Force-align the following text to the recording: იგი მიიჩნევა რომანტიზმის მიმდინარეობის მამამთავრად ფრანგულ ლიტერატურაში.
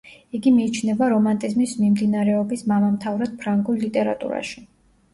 იგი 0.37 0.53
მიიჩნევა 0.53 1.09
რომანტიზმის 1.13 1.77
მიმდინარეობის 1.83 2.67
მამამთავრად 2.75 3.39
ფრანგულ 3.45 3.83
ლიტერატურაში. 3.87 4.69